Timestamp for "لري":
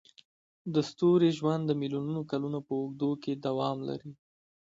3.89-4.11